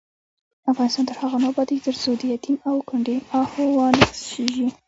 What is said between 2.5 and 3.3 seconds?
او کونډې